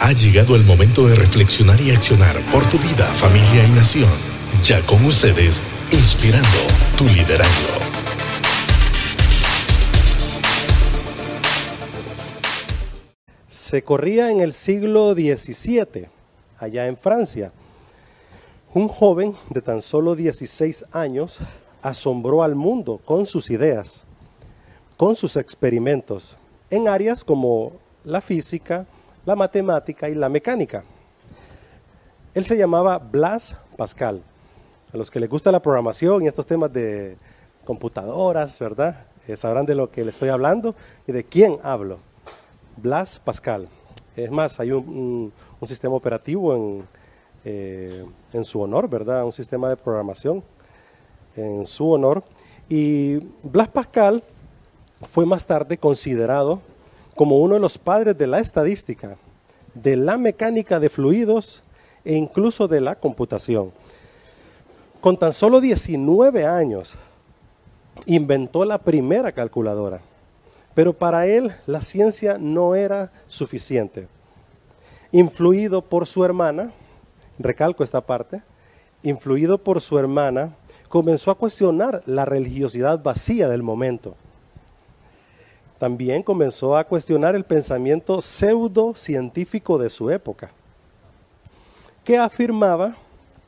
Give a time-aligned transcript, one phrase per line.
[0.00, 4.08] Ha llegado el momento de reflexionar y accionar por tu vida, familia y nación.
[4.62, 5.60] Ya con ustedes,
[5.90, 6.48] inspirando
[6.96, 7.80] tu liderazgo.
[13.48, 16.06] Se corría en el siglo XVII,
[16.60, 17.50] allá en Francia.
[18.74, 21.40] Un joven de tan solo 16 años
[21.82, 24.04] asombró al mundo con sus ideas,
[24.96, 26.36] con sus experimentos,
[26.70, 27.72] en áreas como
[28.04, 28.86] la física,
[29.28, 30.84] la matemática y la mecánica.
[32.32, 34.22] Él se llamaba Blas Pascal.
[34.90, 37.18] A los que les gusta la programación y estos temas de
[37.66, 39.04] computadoras, ¿verdad?
[39.26, 40.74] Eh, sabrán de lo que le estoy hablando
[41.06, 41.98] y de quién hablo.
[42.78, 43.68] Blas Pascal.
[44.16, 45.30] Es más, hay un,
[45.66, 46.84] sistema operativo en,
[47.44, 49.26] eh, en su honor, ¿verdad?
[49.26, 50.42] Un sistema de programación
[51.36, 52.24] en su honor.
[52.66, 54.22] Y Blas Pascal
[55.02, 56.62] fue más tarde considerado
[57.18, 59.16] como uno de los padres de la estadística,
[59.82, 61.62] de la mecánica de fluidos
[62.04, 63.72] e incluso de la computación.
[65.00, 66.94] Con tan solo 19 años
[68.06, 70.00] inventó la primera calculadora,
[70.74, 74.08] pero para él la ciencia no era suficiente.
[75.12, 76.72] Influido por su hermana,
[77.38, 78.42] recalco esta parte,
[79.02, 80.56] influido por su hermana,
[80.88, 84.16] comenzó a cuestionar la religiosidad vacía del momento
[85.78, 90.50] también comenzó a cuestionar el pensamiento pseudocientífico de su época,
[92.04, 92.96] que afirmaba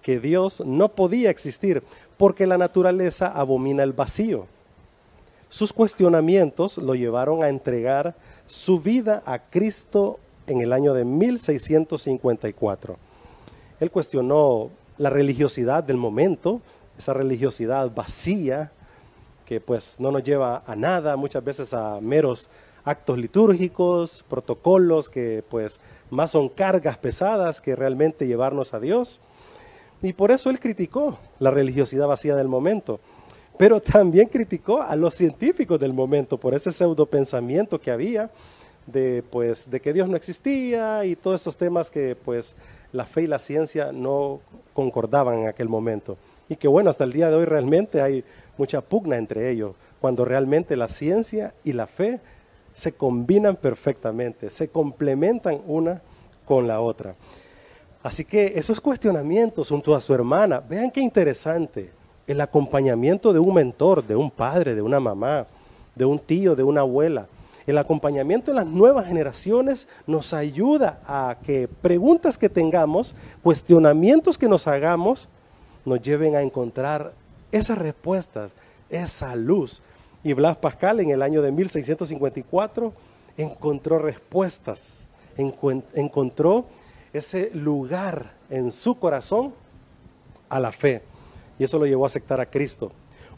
[0.02, 1.82] que Dios no podía existir
[2.16, 4.46] porque la naturaleza abomina el vacío.
[5.48, 8.14] Sus cuestionamientos lo llevaron a entregar
[8.46, 12.96] su vida a Cristo en el año de 1654.
[13.80, 16.60] Él cuestionó la religiosidad del momento,
[16.98, 18.70] esa religiosidad vacía,
[19.50, 22.48] que pues no nos lleva a nada, muchas veces a meros
[22.84, 29.18] actos litúrgicos, protocolos que pues más son cargas pesadas que realmente llevarnos a Dios.
[30.02, 33.00] Y por eso él criticó la religiosidad vacía del momento,
[33.58, 38.30] pero también criticó a los científicos del momento por ese pseudo pensamiento que había
[38.86, 42.54] de pues de que Dios no existía y todos esos temas que pues
[42.92, 44.42] la fe y la ciencia no
[44.74, 46.16] concordaban en aquel momento.
[46.48, 48.24] Y que bueno, hasta el día de hoy realmente hay
[48.60, 52.20] mucha pugna entre ellos, cuando realmente la ciencia y la fe
[52.74, 56.02] se combinan perfectamente, se complementan una
[56.44, 57.14] con la otra.
[58.02, 61.90] Así que esos cuestionamientos junto a su hermana, vean qué interesante,
[62.26, 65.46] el acompañamiento de un mentor, de un padre, de una mamá,
[65.94, 67.28] de un tío, de una abuela.
[67.66, 74.48] El acompañamiento de las nuevas generaciones nos ayuda a que preguntas que tengamos, cuestionamientos que
[74.48, 75.28] nos hagamos,
[75.86, 77.12] nos lleven a encontrar
[77.52, 78.52] esas respuestas,
[78.88, 79.82] esa luz.
[80.22, 82.92] Y Blas Pascal en el año de 1654
[83.36, 85.06] encontró respuestas,
[85.36, 86.66] encontró
[87.12, 89.54] ese lugar en su corazón
[90.48, 91.02] a la fe.
[91.58, 92.92] Y eso lo llevó a aceptar a Cristo.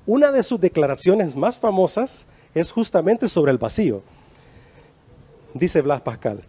[0.06, 4.02] Una de sus declaraciones más famosas es justamente sobre el vacío.
[5.54, 6.42] Dice Blas Pascal,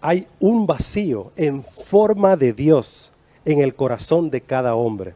[0.00, 3.12] hay un vacío en forma de Dios
[3.44, 5.14] en el corazón de cada hombre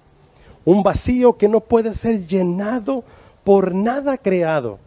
[0.66, 3.04] un vacío que no puede ser llenado
[3.44, 4.78] por nada creado,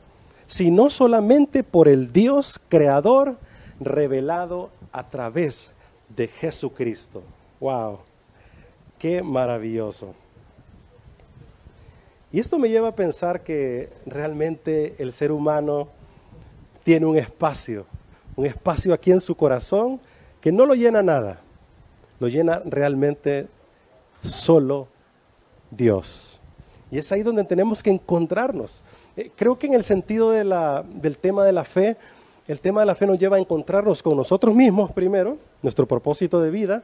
[0.45, 3.37] sino solamente por el Dios creador
[3.79, 5.71] revelado a través
[6.09, 7.23] de Jesucristo.
[7.61, 7.99] ¡Wow!
[8.99, 10.13] ¡Qué maravilloso!
[12.31, 15.87] Y esto me lleva a pensar que realmente el ser humano
[16.83, 17.85] tiene un espacio,
[18.35, 19.99] un espacio aquí en su corazón
[20.41, 21.39] que no lo llena nada,
[22.19, 23.47] lo llena realmente
[24.21, 24.87] solo
[25.71, 26.39] Dios.
[26.91, 28.81] Y es ahí donde tenemos que encontrarnos.
[29.15, 31.97] Eh, creo que en el sentido del tema de la fe,
[32.47, 36.41] el tema de la fe nos lleva a encontrarnos con nosotros mismos primero, nuestro propósito
[36.41, 36.83] de vida.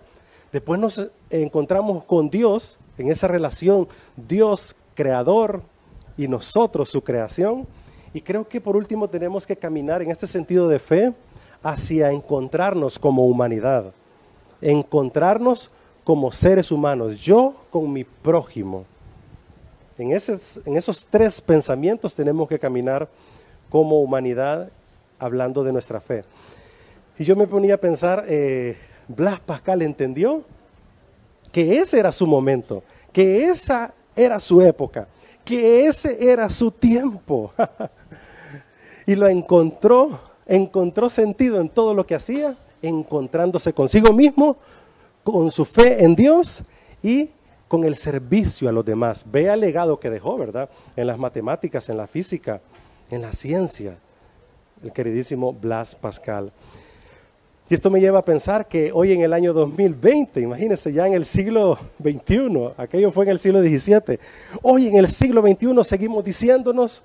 [0.52, 5.64] Después nos encontramos con Dios en esa relación, Dios creador
[6.18, 7.68] y nosotros su creación.
[8.14, 11.14] Y creo que por último tenemos que caminar en este sentido de fe
[11.64, 13.92] hacia encontrarnos como humanidad,
[14.62, 15.72] encontrarnos
[16.06, 18.86] como seres humanos, yo con mi prójimo.
[19.98, 23.10] En, en esos tres pensamientos tenemos que caminar
[23.70, 24.70] como humanidad
[25.20, 26.24] hablando de nuestra fe.
[27.18, 30.44] Y yo me ponía a pensar, eh, Blas Pascal entendió
[31.52, 35.08] que ese era su momento, que esa era su época,
[35.44, 37.52] que ese era su tiempo.
[39.08, 44.58] y lo encontró, encontró sentido en todo lo que hacía, encontrándose consigo mismo,
[45.26, 46.62] con su fe en Dios
[47.02, 47.32] y
[47.68, 49.26] con el servicio a los demás.
[49.30, 50.70] Vea el legado que dejó, ¿verdad?
[50.96, 52.62] En las matemáticas, en la física,
[53.10, 53.98] en la ciencia,
[54.84, 56.54] el queridísimo Blas Pascal.
[57.68, 61.16] Y esto me lleva a pensar que hoy en el año 2020, imagínense ya en
[61.16, 64.20] el siglo XXI, aquello fue en el siglo XVII,
[64.62, 67.02] hoy en el siglo XXI seguimos diciéndonos,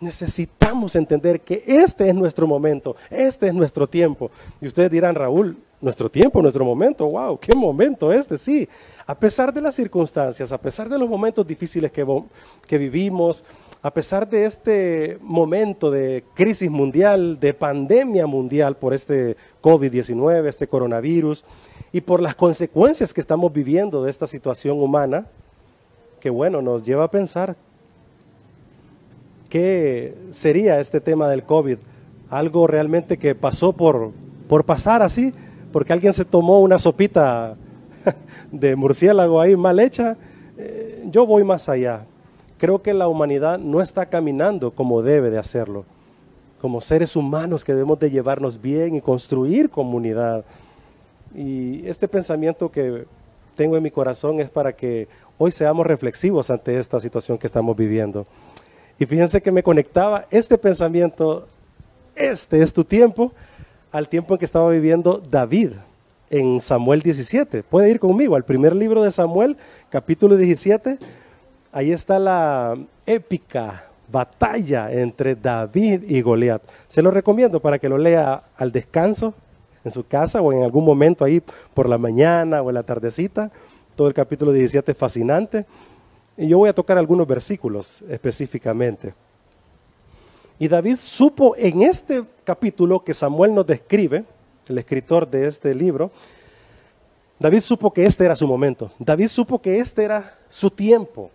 [0.00, 4.32] necesitamos entender que este es nuestro momento, este es nuestro tiempo.
[4.60, 8.68] Y ustedes dirán, Raúl, nuestro tiempo, nuestro momento, wow, qué momento este, sí.
[9.06, 12.06] A pesar de las circunstancias, a pesar de los momentos difíciles que,
[12.66, 13.44] que vivimos,
[13.82, 20.68] a pesar de este momento de crisis mundial, de pandemia mundial por este COVID-19, este
[20.68, 21.44] coronavirus,
[21.92, 25.26] y por las consecuencias que estamos viviendo de esta situación humana,
[26.20, 27.56] que bueno, nos lleva a pensar
[29.48, 31.78] qué sería este tema del COVID,
[32.30, 34.12] algo realmente que pasó por,
[34.48, 35.34] por pasar así,
[35.72, 37.56] porque alguien se tomó una sopita
[38.52, 40.16] de murciélago ahí mal hecha,
[40.56, 42.04] eh, yo voy más allá
[42.62, 45.84] creo que la humanidad no está caminando como debe de hacerlo.
[46.60, 50.44] Como seres humanos que debemos de llevarnos bien y construir comunidad.
[51.34, 53.04] Y este pensamiento que
[53.56, 55.08] tengo en mi corazón es para que
[55.38, 58.28] hoy seamos reflexivos ante esta situación que estamos viviendo.
[58.96, 61.48] Y fíjense que me conectaba este pensamiento,
[62.14, 63.32] este es tu tiempo,
[63.92, 65.72] al tiempo en que estaba viviendo David
[66.30, 67.62] en Samuel 17.
[67.62, 69.56] Puede ir conmigo al primer libro de Samuel,
[69.90, 70.98] capítulo 17
[71.72, 76.62] ahí está la épica batalla entre David y Goliat.
[76.86, 79.32] Se lo recomiendo para que lo lea al descanso
[79.84, 81.42] en su casa o en algún momento ahí
[81.74, 83.50] por la mañana o en la tardecita.
[83.96, 85.64] Todo el capítulo 17 es fascinante.
[86.36, 89.14] Y yo voy a tocar algunos versículos específicamente.
[90.58, 94.24] Y David supo en este capítulo que Samuel nos describe,
[94.68, 96.10] el escritor de este libro,
[97.38, 98.90] David supo que este era su momento.
[98.98, 101.30] David supo que este era su tiempo.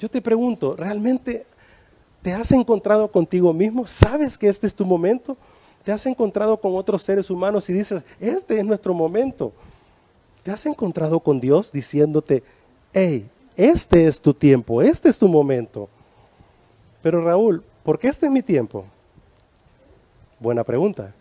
[0.00, 1.44] Yo te pregunto, ¿realmente
[2.22, 3.86] te has encontrado contigo mismo?
[3.86, 5.36] ¿Sabes que este es tu momento?
[5.84, 9.52] ¿Te has encontrado con otros seres humanos y dices, este es nuestro momento?
[10.42, 12.42] ¿Te has encontrado con Dios diciéndote,
[12.92, 15.88] hey, este es tu tiempo, este es tu momento?
[17.02, 18.84] Pero Raúl, ¿por qué este es mi tiempo?
[20.38, 21.14] Buena pregunta.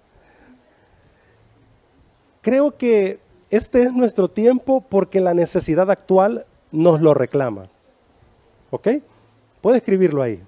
[2.41, 7.69] Creo que este es nuestro tiempo porque la necesidad actual nos lo reclama.
[8.69, 8.89] ¿Ok?
[9.61, 10.43] Puede escribirlo ahí.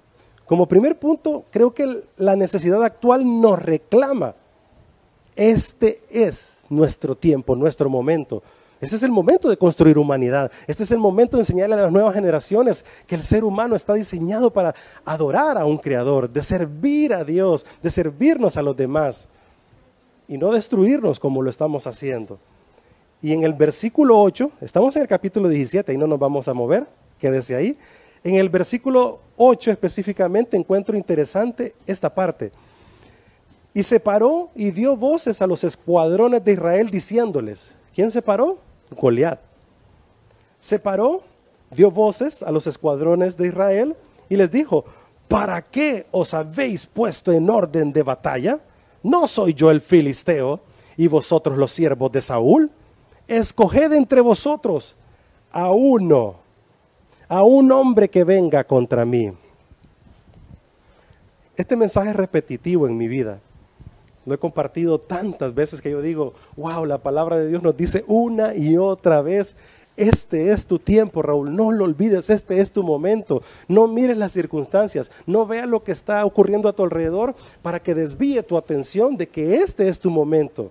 [0.45, 4.36] Como primer punto, creo que la necesidad actual nos reclama.
[5.38, 8.44] Este es nuestro tiempo, nuestro momento.
[8.81, 10.52] Ese es el momento de construir humanidad.
[10.66, 13.94] Este es el momento de enseñarle a las nuevas generaciones que el ser humano está
[13.94, 14.74] diseñado para
[15.04, 19.28] adorar a un creador, de servir a Dios, de servirnos a los demás
[20.30, 22.40] y no destruirnos como lo estamos haciendo.
[23.22, 26.54] Y en el versículo 8, estamos en el capítulo 17 y no nos vamos a
[26.54, 26.88] mover,
[27.20, 27.78] quédese ahí.
[28.24, 32.54] En el versículo 8 específicamente encuentro interesante esta parte.
[33.74, 38.69] Y se paró y dio voces a los escuadrones de Israel diciéndoles, ¿quién se paró?
[38.92, 39.40] Goliat.
[40.60, 41.24] Se paró,
[41.72, 43.96] dio voces a los escuadrones de Israel
[44.30, 44.86] y les dijo,
[45.28, 48.60] ¿para qué os habéis puesto en orden de batalla?
[49.04, 50.60] ¿No soy yo el filisteo
[50.98, 52.70] y vosotros los siervos de Saúl?
[53.28, 54.96] Escoged entre vosotros
[55.52, 56.50] a uno
[57.30, 59.32] a un hombre que venga contra mí.
[61.56, 63.40] Este mensaje es repetitivo en mi vida.
[64.30, 68.04] Lo he compartido tantas veces que yo digo, wow, la palabra de Dios nos dice
[68.06, 69.56] una y otra vez,
[69.98, 73.42] este es tu tiempo, Raúl, no lo olvides, este es tu momento.
[73.68, 77.33] No mires las circunstancias, no veas lo que está ocurriendo a tu alrededor
[77.64, 80.69] para que desvíe tu atención de que este es tu momento.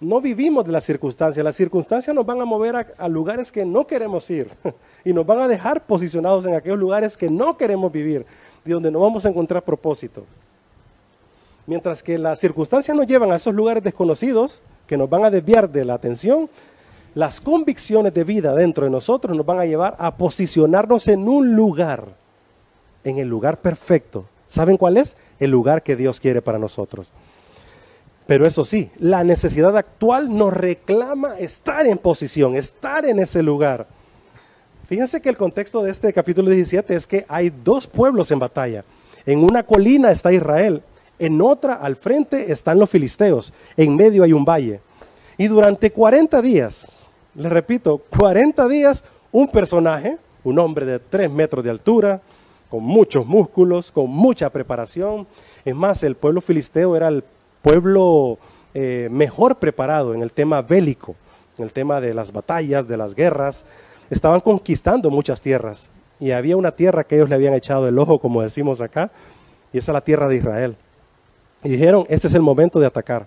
[0.00, 3.66] No vivimos de las circunstancias, las circunstancias nos van a mover a, a lugares que
[3.66, 4.48] no queremos ir.
[5.04, 8.24] y nos van a dejar posicionados en aquellos lugares que no queremos vivir,
[8.64, 10.24] de donde no vamos a encontrar propósito.
[11.68, 15.68] Mientras que las circunstancias nos llevan a esos lugares desconocidos que nos van a desviar
[15.68, 16.48] de la atención,
[17.14, 21.54] las convicciones de vida dentro de nosotros nos van a llevar a posicionarnos en un
[21.54, 22.06] lugar,
[23.04, 24.24] en el lugar perfecto.
[24.46, 25.14] ¿Saben cuál es?
[25.38, 27.12] El lugar que Dios quiere para nosotros.
[28.26, 33.86] Pero eso sí, la necesidad actual nos reclama estar en posición, estar en ese lugar.
[34.86, 38.86] Fíjense que el contexto de este capítulo 17 es que hay dos pueblos en batalla.
[39.26, 40.82] En una colina está Israel,
[41.18, 44.80] en otra al frente están los filisteos, en medio hay un valle.
[45.36, 46.92] Y durante 40 días,
[47.34, 52.20] les repito, 40 días, un personaje, un hombre de 3 metros de altura,
[52.70, 55.26] con muchos músculos, con mucha preparación.
[55.64, 57.24] Es más, el pueblo filisteo era el
[57.62, 58.38] pueblo
[58.74, 61.14] eh, mejor preparado en el tema bélico,
[61.56, 63.64] en el tema de las batallas, de las guerras
[64.10, 68.18] estaban conquistando muchas tierras y había una tierra que ellos le habían echado el ojo,
[68.18, 69.10] como decimos acá,
[69.72, 70.76] y esa es la tierra de Israel.
[71.62, 73.26] Y dijeron, este es el momento de atacar.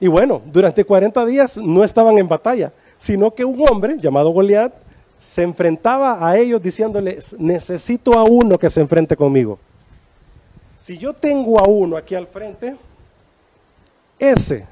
[0.00, 4.72] Y bueno, durante 40 días no estaban en batalla, sino que un hombre llamado Goliat
[5.18, 9.58] se enfrentaba a ellos diciéndoles, necesito a uno que se enfrente conmigo.
[10.76, 12.76] Si yo tengo a uno aquí al frente,
[14.18, 14.64] ese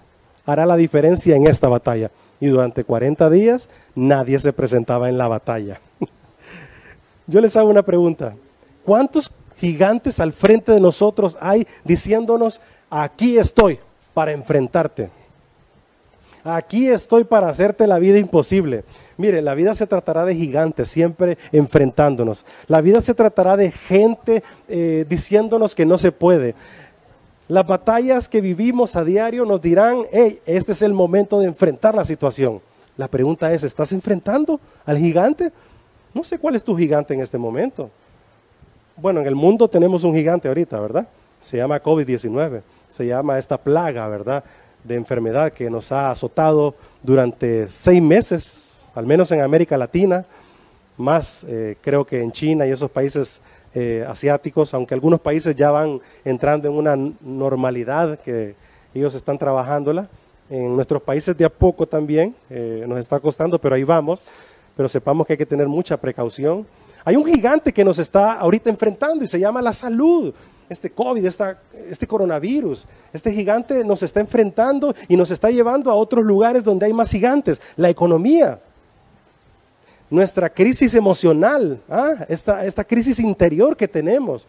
[0.44, 2.10] hará la diferencia en esta batalla.
[2.38, 5.80] Y durante 40 días nadie se presentaba en la batalla.
[7.26, 8.36] yo les hago una pregunta.
[8.84, 12.60] ¿Cuántos gigantes al frente de nosotros hay diciéndonos,
[12.90, 13.78] aquí estoy
[14.14, 15.10] para enfrentarte?
[16.44, 18.84] Aquí estoy para hacerte la vida imposible.
[19.16, 22.46] Mire, la vida se tratará de gigantes, siempre enfrentándonos.
[22.68, 26.54] La vida se tratará de gente eh, diciéndonos que no se puede.
[27.48, 31.96] Las batallas que vivimos a diario nos dirán, hey, este es el momento de enfrentar
[31.96, 32.60] la situación.
[32.96, 35.52] La pregunta es, ¿estás enfrentando al gigante?
[36.14, 37.90] No sé cuál es tu gigante en este momento.
[38.96, 41.06] Bueno, en el mundo tenemos un gigante ahorita, ¿verdad?
[41.40, 44.42] Se llama COVID-19, se llama esta plaga, ¿verdad?
[44.86, 50.24] de enfermedad que nos ha azotado durante seis meses, al menos en América Latina,
[50.96, 53.40] más eh, creo que en China y esos países
[53.74, 58.54] eh, asiáticos, aunque algunos países ya van entrando en una normalidad que
[58.94, 60.08] ellos están trabajándola.
[60.48, 64.22] En nuestros países de a poco también eh, nos está costando, pero ahí vamos.
[64.76, 66.66] Pero sepamos que hay que tener mucha precaución.
[67.06, 70.34] Hay un gigante que nos está ahorita enfrentando y se llama la salud
[70.68, 72.84] este COVID, este coronavirus.
[73.12, 77.12] Este gigante nos está enfrentando y nos está llevando a otros lugares donde hay más
[77.12, 77.60] gigantes.
[77.76, 78.58] La economía,
[80.10, 82.26] nuestra crisis emocional, ¿ah?
[82.28, 84.44] esta, esta crisis interior que tenemos.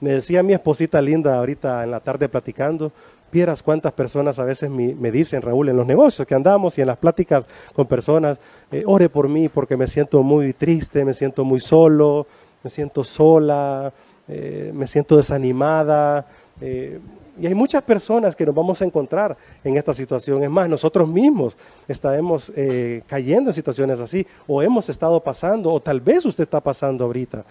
[0.00, 2.90] Me decía mi esposita linda ahorita en la tarde platicando,
[3.30, 6.86] vieras cuántas personas a veces me, dicen, Raúl, en los negocios que andamos y en
[6.86, 8.38] las pláticas con personas,
[8.70, 12.26] eh, ore por mí porque me siento muy triste, me siento muy solo,
[12.62, 13.92] me siento sola,
[14.28, 16.26] eh, me siento desanimada.
[16.60, 17.00] Eh,
[17.40, 20.42] y hay muchas personas que nos vamos a encontrar en esta situación.
[20.42, 21.56] Es más, nosotros mismos
[21.88, 26.60] estaremos eh, cayendo en situaciones así, o hemos estado pasando, o tal vez usted está
[26.60, 27.44] pasando ahorita.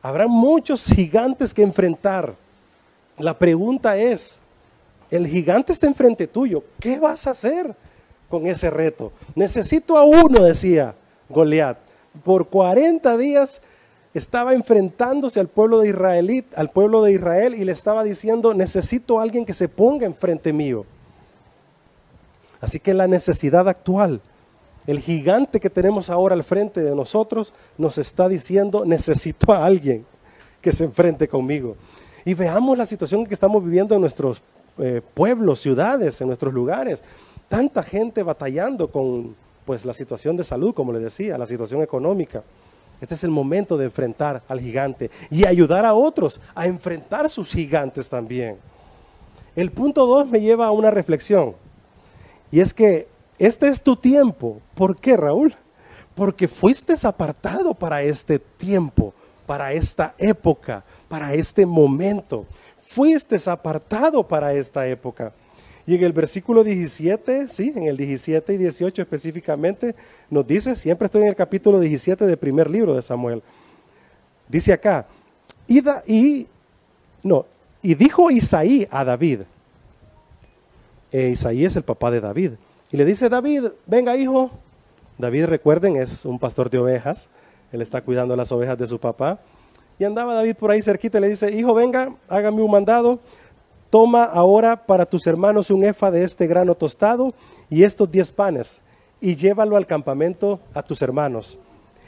[0.00, 2.34] Habrá muchos gigantes que enfrentar.
[3.20, 4.40] La pregunta es,
[5.10, 7.74] el gigante está enfrente tuyo, ¿qué vas a hacer
[8.28, 9.12] con ese reto?
[9.34, 10.94] Necesito a uno, decía
[11.28, 11.78] Goliat.
[12.24, 13.60] Por 40 días
[14.14, 19.18] estaba enfrentándose al pueblo de Israel, al pueblo de Israel y le estaba diciendo, necesito
[19.18, 20.84] a alguien que se ponga enfrente mío.
[22.60, 24.20] Así que la necesidad actual,
[24.86, 30.04] el gigante que tenemos ahora al frente de nosotros, nos está diciendo, necesito a alguien
[30.60, 31.76] que se enfrente conmigo.
[32.24, 34.42] Y veamos la situación que estamos viviendo en nuestros
[34.78, 37.02] eh, pueblos, ciudades, en nuestros lugares.
[37.48, 39.34] Tanta gente batallando con
[39.64, 42.42] pues, la situación de salud, como les decía, la situación económica.
[43.00, 47.50] Este es el momento de enfrentar al gigante y ayudar a otros a enfrentar sus
[47.50, 48.58] gigantes también.
[49.56, 51.54] El punto 2 me lleva a una reflexión.
[52.50, 53.08] Y es que
[53.38, 54.60] este es tu tiempo.
[54.74, 55.54] ¿Por qué, Raúl?
[56.14, 59.14] Porque fuiste apartado para este tiempo,
[59.46, 62.46] para esta época, para este momento.
[62.78, 65.32] Fuiste apartado para esta época.
[65.84, 69.96] Y en el versículo 17, sí, en el 17 y 18 específicamente,
[70.30, 73.42] nos dice, siempre estoy en el capítulo 17 del primer libro de Samuel.
[74.48, 75.06] Dice acá,
[75.66, 76.46] y, y
[77.24, 77.44] no,
[77.82, 79.40] y dijo Isaí a David,
[81.10, 82.52] e Isaí es el papá de David,
[82.92, 84.52] y le dice, David, venga hijo,
[85.18, 87.26] David recuerden es un pastor de ovejas,
[87.72, 89.40] él está cuidando las ovejas de su papá,
[90.00, 93.20] y andaba David por ahí cerquita y le dice, hijo, venga, hágame un mandado,
[93.90, 97.34] Toma ahora para tus hermanos un efa de este grano tostado
[97.68, 98.80] y estos diez panes,
[99.20, 101.58] y llévalo al campamento a tus hermanos.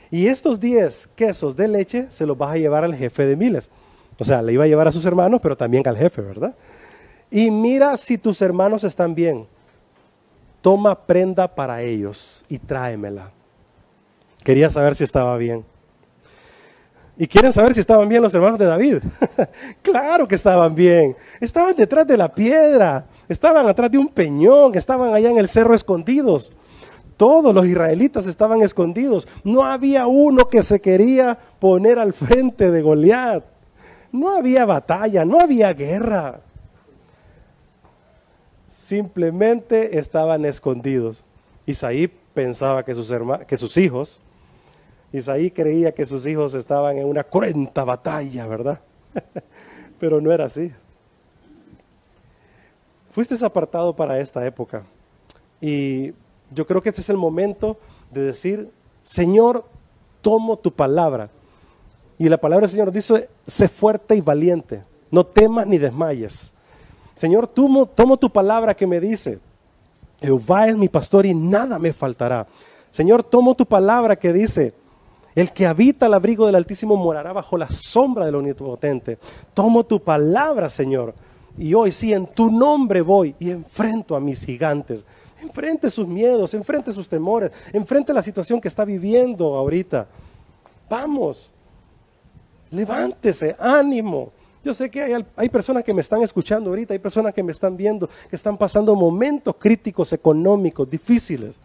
[0.08, 3.68] Y estos diez quesos de leche se los vas a llevar al jefe de miles.
[4.18, 6.54] O sea, le iba a llevar a sus hermanos, pero también al jefe, ¿verdad?
[7.30, 9.46] Y mira si tus hermanos están bien.
[10.60, 13.32] Toma prenda para ellos y tráemela.
[14.44, 15.64] Quería saber si estaba bien.
[17.16, 18.98] Y quieren saber si estaban bien los hermanos de David.
[19.82, 21.14] claro que estaban bien.
[21.40, 25.74] Estaban detrás de la piedra, estaban atrás de un peñón, estaban allá en el cerro
[25.74, 26.52] escondidos.
[27.18, 29.28] Todos los israelitas estaban escondidos.
[29.44, 33.44] No había uno que se quería poner al frente de Goliat.
[34.10, 36.40] No había batalla, no había guerra.
[38.68, 41.22] Simplemente estaban escondidos.
[41.66, 43.12] Isaí pensaba que sus,
[43.46, 44.18] que sus hijos
[45.12, 48.80] Isaí creía que sus hijos estaban en una cruenta batalla, ¿verdad?
[50.00, 50.72] Pero no era así.
[53.12, 54.84] Fuiste apartado para esta época.
[55.60, 56.12] Y
[56.50, 57.76] yo creo que este es el momento
[58.10, 58.70] de decir,
[59.02, 59.64] Señor,
[60.22, 61.28] tomo tu palabra.
[62.18, 66.52] Y la palabra del Señor dice, sé fuerte y valiente, no temas ni desmayes.
[67.14, 69.38] Señor, tomo, tomo tu palabra que me dice,
[70.20, 72.46] Jehová es mi pastor y nada me faltará.
[72.90, 74.72] Señor, tomo tu palabra que dice,
[75.34, 79.18] el que habita al abrigo del Altísimo morará bajo la sombra del Omnipotente.
[79.54, 81.14] Tomo tu palabra, Señor.
[81.56, 85.04] Y hoy sí, en tu nombre voy y enfrento a mis gigantes.
[85.42, 90.06] Enfrente sus miedos, enfrente sus temores, enfrente la situación que está viviendo ahorita.
[90.88, 91.50] Vamos,
[92.70, 94.30] levántese, ánimo.
[94.62, 97.50] Yo sé que hay, hay, personas que me están escuchando ahorita, hay personas que me
[97.50, 101.60] están viendo, que están pasando momentos críticos económicos difíciles.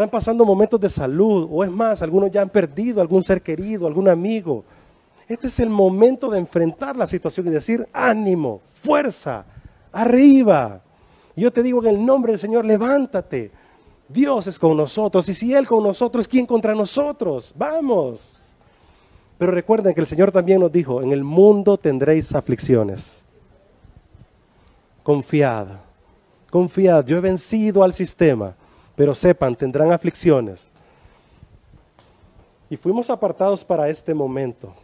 [0.00, 3.86] Están pasando momentos de salud, o es más, algunos ya han perdido algún ser querido,
[3.86, 4.64] algún amigo.
[5.28, 9.44] Este es el momento de enfrentar la situación y decir, ánimo, fuerza,
[9.92, 10.80] arriba.
[11.36, 13.50] yo te digo en el nombre del Señor, levántate.
[14.08, 17.52] Dios es con nosotros y si Él con nosotros, ¿quién contra nosotros?
[17.54, 18.56] Vamos.
[19.36, 23.22] Pero recuerden que el Señor también nos dijo, en el mundo tendréis aflicciones.
[25.02, 25.66] Confiad,
[26.48, 28.54] confiad, yo he vencido al sistema
[29.00, 30.70] pero sepan, tendrán aflicciones.
[32.68, 34.74] Y fuimos apartados para este momento.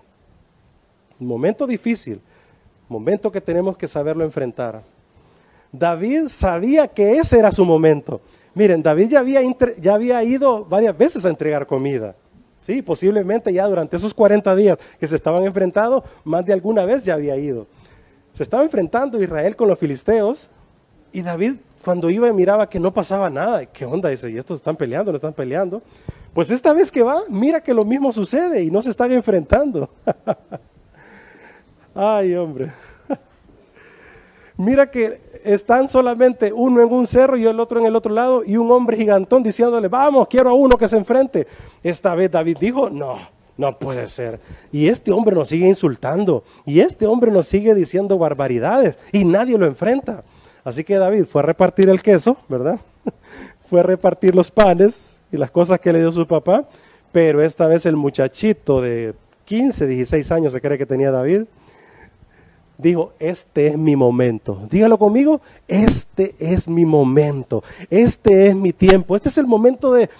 [1.18, 2.22] Momento difícil,
[2.88, 4.82] momento que tenemos que saberlo enfrentar.
[5.70, 8.22] David sabía que ese era su momento.
[8.54, 9.42] Miren, David ya había,
[9.78, 12.16] ya había ido varias veces a entregar comida.
[12.58, 17.04] Sí, posiblemente ya durante esos 40 días que se estaban enfrentando, más de alguna vez
[17.04, 17.66] ya había ido.
[18.32, 20.48] Se estaba enfrentando Israel con los filisteos
[21.12, 21.56] y David
[21.86, 24.08] cuando iba y miraba que no pasaba nada, ¿qué onda?
[24.08, 25.80] Dice, ¿y estos están peleando, no están peleando?
[26.34, 29.88] Pues esta vez que va, mira que lo mismo sucede y no se están enfrentando.
[31.94, 32.72] Ay, hombre.
[34.56, 38.42] mira que están solamente uno en un cerro y el otro en el otro lado
[38.44, 41.46] y un hombre gigantón diciéndole, vamos, quiero a uno que se enfrente.
[41.84, 43.16] Esta vez David dijo, no,
[43.56, 44.40] no puede ser.
[44.72, 49.56] Y este hombre nos sigue insultando y este hombre nos sigue diciendo barbaridades y nadie
[49.56, 50.24] lo enfrenta.
[50.66, 52.80] Así que David fue a repartir el queso, ¿verdad?
[53.70, 56.68] fue a repartir los panes y las cosas que le dio su papá,
[57.12, 59.14] pero esta vez el muchachito de
[59.44, 61.44] 15, 16 años se cree que tenía David,
[62.78, 64.66] dijo, este es mi momento.
[64.68, 70.10] Dígalo conmigo, este es mi momento, este es mi tiempo, este es el momento de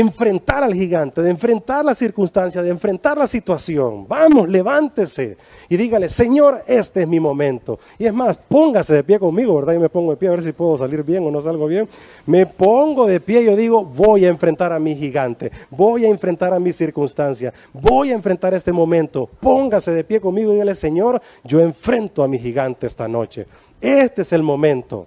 [0.00, 4.06] enfrentar al gigante, de enfrentar la circunstancia, de enfrentar la situación.
[4.06, 5.38] Vamos, levántese
[5.70, 7.78] y dígale, Señor, este es mi momento.
[7.98, 9.72] Y es más, póngase de pie conmigo, ¿verdad?
[9.72, 11.88] Y me pongo de pie a ver si puedo salir bien o no salgo bien.
[12.26, 16.08] Me pongo de pie y yo digo, voy a enfrentar a mi gigante, voy a
[16.08, 19.26] enfrentar a mi circunstancia, voy a enfrentar este momento.
[19.40, 23.46] Póngase de pie conmigo y dígale, Señor, yo enfrento a mi gigante esta noche.
[23.80, 25.06] Este es el momento.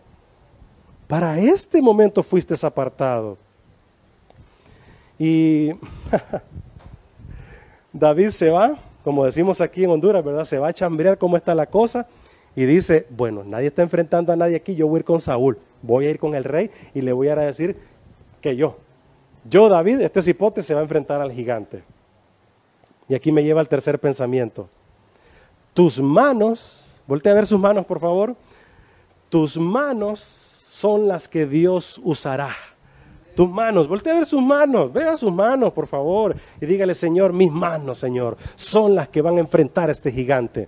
[1.08, 3.49] Para este momento fuiste apartado.
[5.20, 5.72] Y
[7.94, 10.46] David se va, como decimos aquí en Honduras, ¿verdad?
[10.46, 12.08] Se va a chambrear cómo está la cosa
[12.56, 15.60] y dice, bueno, nadie está enfrentando a nadie aquí, yo voy a ir con Saúl,
[15.82, 17.78] voy a ir con el rey y le voy a decir
[18.42, 18.78] que yo,
[19.48, 21.84] yo David, este cipote se va a enfrentar al gigante.
[23.10, 24.70] Y aquí me lleva al tercer pensamiento.
[25.74, 28.36] Tus manos, voltea a ver sus manos por favor,
[29.30, 32.56] tus manos son las que Dios usará
[33.40, 37.32] tus manos, voltea a ver sus manos, vea sus manos, por favor, y dígale, Señor,
[37.32, 40.68] mis manos, Señor, son las que van a enfrentar a este gigante.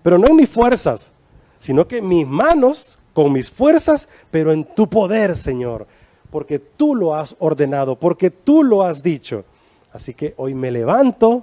[0.00, 1.12] Pero no en mis fuerzas,
[1.58, 5.88] sino que mis manos, con mis fuerzas, pero en tu poder, Señor,
[6.30, 9.44] porque tú lo has ordenado, porque tú lo has dicho.
[9.92, 11.42] Así que hoy me levanto,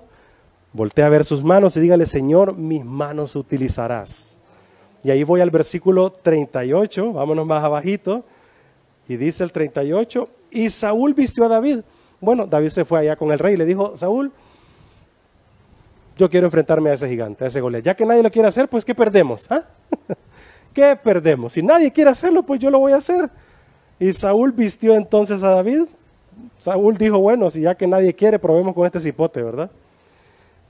[0.71, 4.39] voltea a ver sus manos y dígale, Señor, mis manos utilizarás.
[5.03, 8.23] Y ahí voy al versículo 38, vámonos más abajito,
[9.07, 11.79] y dice el 38, y Saúl vistió a David.
[12.19, 14.31] Bueno, David se fue allá con el rey y le dijo, Saúl,
[16.17, 17.83] yo quiero enfrentarme a ese gigante, a ese Goliat.
[17.83, 19.49] Ya que nadie lo quiere hacer, pues ¿qué perdemos?
[19.49, 19.63] ¿Ah?
[20.73, 21.53] ¿Qué perdemos?
[21.53, 23.29] Si nadie quiere hacerlo, pues yo lo voy a hacer.
[23.99, 25.85] Y Saúl vistió entonces a David.
[26.59, 29.71] Saúl dijo, bueno, si ya que nadie quiere, probemos con este cipote, ¿verdad?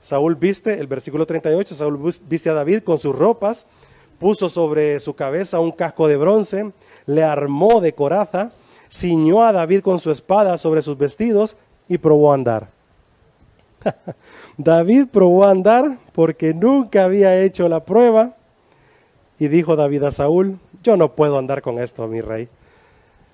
[0.00, 3.66] Saúl viste, el versículo 38, Saúl viste a David con sus ropas,
[4.22, 6.70] puso sobre su cabeza un casco de bronce,
[7.06, 8.52] le armó de coraza,
[8.88, 11.56] ciñó a David con su espada sobre sus vestidos
[11.88, 12.68] y probó a andar.
[14.56, 18.36] David probó a andar porque nunca había hecho la prueba
[19.40, 22.48] y dijo David a Saúl, yo no puedo andar con esto, mi rey.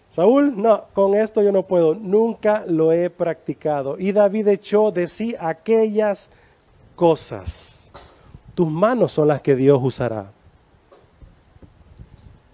[0.09, 3.99] Saúl, no, con esto yo no puedo, nunca lo he practicado.
[3.99, 6.31] Y David echó de sí aquellas
[6.97, 7.93] cosas.
[8.55, 10.33] Tus manos son las que Dios usará.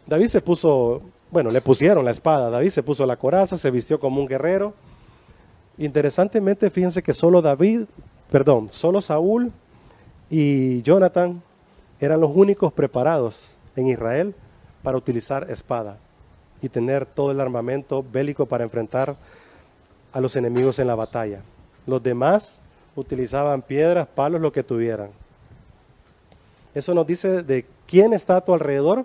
[0.07, 1.03] David se puso
[1.35, 2.49] bueno, le pusieron la espada.
[2.49, 4.73] David se puso la coraza, se vistió como un guerrero.
[5.79, 7.87] Interesantemente, fíjense que solo David,
[8.31, 9.51] perdón, solo Saúl
[10.31, 11.43] y Jonathan
[11.99, 14.33] eran los únicos preparados en Israel
[14.85, 15.99] para utilizar espada
[16.63, 19.17] y tener todo el armamento bélico para enfrentar
[20.13, 21.41] a los enemigos en la batalla.
[21.85, 22.61] Los demás
[22.95, 25.11] utilizaban piedras, palos, lo que tuvieran.
[26.77, 29.05] Eso nos dice de quién está a tu alrededor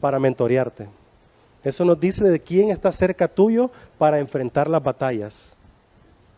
[0.00, 0.88] para mentorearte.
[1.64, 5.56] Eso nos dice de quién está cerca tuyo para enfrentar las batallas.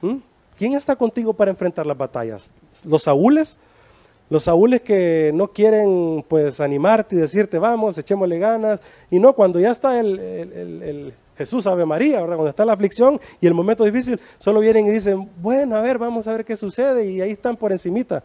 [0.01, 0.17] ¿Mm?
[0.57, 2.51] ¿Quién está contigo para enfrentar las batallas?
[2.85, 3.57] ¿Los Saúles?
[4.29, 8.81] Los Saúles que no quieren pues animarte y decirte, vamos, echémosle ganas.
[9.11, 12.37] Y no, cuando ya está el, Jesús Ave María, ¿verdad?
[12.37, 15.99] cuando está la aflicción y el momento difícil, solo vienen y dicen, bueno, a ver,
[15.99, 17.11] vamos a ver qué sucede.
[17.11, 18.23] Y ahí están por encimita,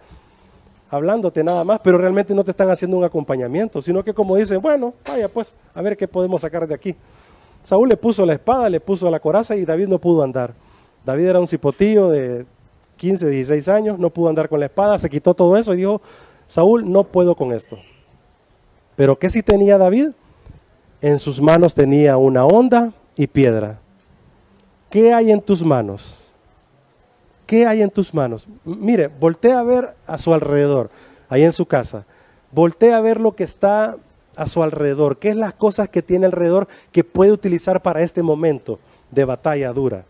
[0.90, 4.62] hablándote nada más, pero realmente no te están haciendo un acompañamiento, sino que como dicen,
[4.62, 6.96] bueno, vaya pues, a ver qué podemos sacar de aquí.
[7.64, 10.54] Saúl le puso la espada, le puso la coraza y David no pudo andar.
[11.06, 12.46] David era un cipotillo de
[12.98, 16.02] 15, 16 años, no pudo andar con la espada, se quitó todo eso y dijo,
[16.48, 17.78] Saúl, no puedo con esto.
[18.96, 20.10] Pero ¿qué si tenía David?
[21.02, 23.80] En sus manos tenía una onda y piedra.
[24.90, 26.25] ¿Qué hay en tus manos?
[27.46, 28.48] ¿Qué hay en tus manos?
[28.64, 30.90] mire, voltea a ver a su alrededor,
[31.30, 32.06] ahí en su casa.
[32.52, 33.96] Voltea a ver lo que está
[34.36, 35.18] a su alrededor.
[35.18, 38.80] ¿Qué es las cosas que tiene alrededor que puede utilizar para este momento
[39.12, 40.06] de batalla dura?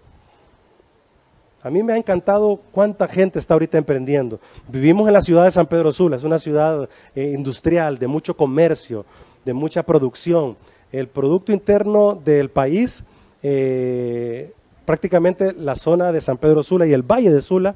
[1.66, 4.40] A mí me ha encantado cuánta gente está ahorita emprendiendo.
[4.68, 8.38] Vivimos en la ciudad de San Pedro Sula, es una ciudad eh, industrial, de mucho
[8.38, 9.04] comercio,
[9.44, 10.58] de mucha producción.
[10.92, 13.04] El Producto Interno del país,
[13.42, 14.54] eh,
[14.86, 17.76] prácticamente la zona de San Pedro Sula y el Valle de Sula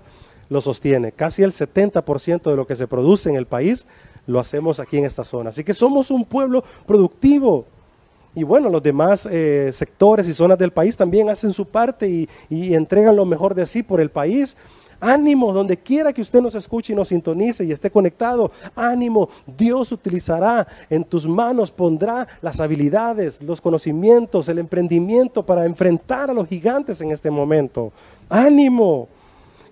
[0.49, 1.11] lo sostiene.
[1.11, 3.85] Casi el 70% de lo que se produce en el país
[4.27, 5.49] lo hacemos aquí en esta zona.
[5.49, 7.65] Así que somos un pueblo productivo.
[8.35, 12.29] Y bueno, los demás eh, sectores y zonas del país también hacen su parte y,
[12.49, 14.55] y, entregan lo mejor de sí por el país.
[15.01, 18.51] Ánimo, donde quiera que usted nos escuche y nos sintonice y esté conectado.
[18.75, 26.29] Ánimo, Dios utilizará, en tus manos pondrá las habilidades, los conocimientos, el emprendimiento para enfrentar
[26.29, 27.91] a los gigantes en este momento.
[28.29, 29.07] Ánimo.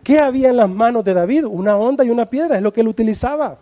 [0.03, 1.45] ¿Qué había en las manos de David?
[1.45, 3.57] Una onda y una piedra, es lo que él utilizaba.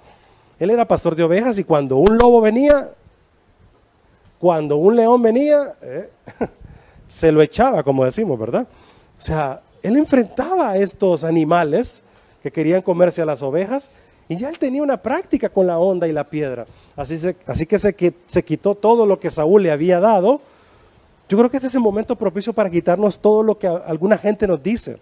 [0.59, 2.87] Él era pastor de ovejas y cuando un lobo venía,
[4.39, 6.09] cuando un león venía, eh,
[7.07, 8.67] se lo echaba, como decimos, ¿verdad?
[9.17, 12.03] O sea, él enfrentaba a estos animales
[12.41, 13.91] que querían comerse a las ovejas
[14.27, 16.65] y ya él tenía una práctica con la onda y la piedra.
[16.95, 17.15] Así,
[17.65, 17.95] que se,
[18.27, 20.41] se quitó todo lo que Saúl le había dado.
[21.29, 24.47] Yo creo que este es el momento propicio para quitarnos todo lo que alguna gente
[24.47, 24.97] nos dice.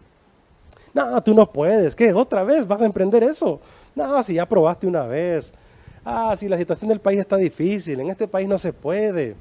[0.94, 1.96] No, tú no puedes.
[1.96, 2.14] ¿Qué?
[2.14, 3.60] ¿Otra vez vas a emprender eso?
[3.96, 5.54] No, si ya probaste una vez
[6.06, 9.36] ah, si la situación del país está difícil, en este país no se puede.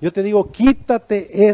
[0.00, 1.48] Yo te digo, quítate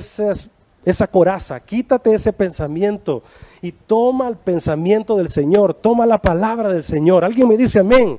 [0.85, 3.23] esa coraza, quítate ese pensamiento
[3.61, 7.25] y toma el pensamiento del Señor, toma la palabra del Señor.
[7.25, 8.19] Alguien me dice amén.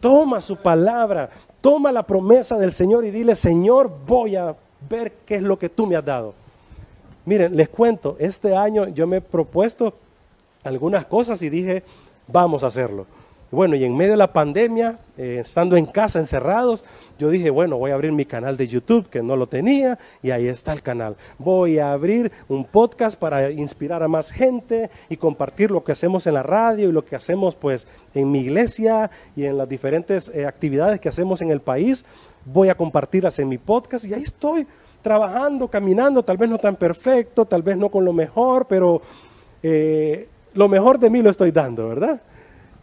[0.00, 1.30] Toma su palabra,
[1.62, 4.54] toma la promesa del Señor y dile, Señor, voy a
[4.88, 6.34] ver qué es lo que tú me has dado.
[7.24, 9.94] Miren, les cuento, este año yo me he propuesto
[10.62, 11.82] algunas cosas y dije,
[12.28, 13.06] vamos a hacerlo.
[13.50, 16.84] Bueno, y en medio de la pandemia, eh, estando en casa encerrados,
[17.18, 20.30] yo dije, bueno, voy a abrir mi canal de YouTube, que no lo tenía, y
[20.30, 21.16] ahí está el canal.
[21.38, 26.26] Voy a abrir un podcast para inspirar a más gente y compartir lo que hacemos
[26.26, 30.28] en la radio y lo que hacemos pues en mi iglesia y en las diferentes
[30.28, 32.04] eh, actividades que hacemos en el país.
[32.44, 34.66] Voy a compartirlas en mi podcast y ahí estoy
[35.02, 39.02] trabajando, caminando, tal vez no tan perfecto, tal vez no con lo mejor, pero
[39.62, 42.20] eh, lo mejor de mí lo estoy dando, ¿verdad?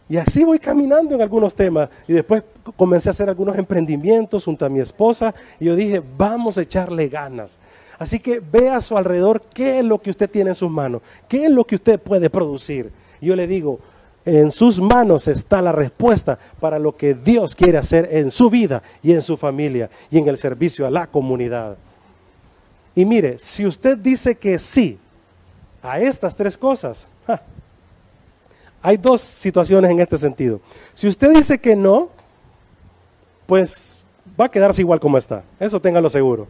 [0.08, 1.88] Y así voy caminando en algunos temas.
[2.06, 2.42] Y después
[2.76, 5.34] comencé a hacer algunos emprendimientos junto a mi esposa.
[5.58, 7.58] Y yo dije, vamos a echarle ganas.
[7.98, 11.02] Así que ve a su alrededor qué es lo que usted tiene en sus manos,
[11.28, 12.90] qué es lo que usted puede producir.
[13.20, 13.78] Yo le digo,
[14.24, 18.82] en sus manos está la respuesta para lo que Dios quiere hacer en su vida
[19.02, 21.76] y en su familia y en el servicio a la comunidad.
[22.94, 24.98] Y mire, si usted dice que sí
[25.82, 27.06] a estas tres cosas,
[28.82, 30.60] hay dos situaciones en este sentido.
[30.92, 32.08] Si usted dice que no,
[33.46, 33.98] pues
[34.38, 35.44] va a quedarse igual como está.
[35.60, 36.48] Eso téngalo seguro.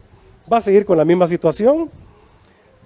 [0.51, 1.89] Va a seguir con la misma situación.